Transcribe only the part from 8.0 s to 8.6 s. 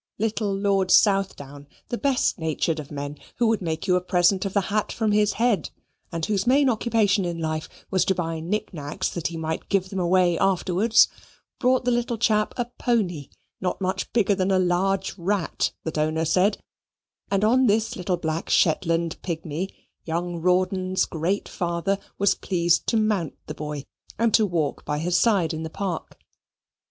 to buy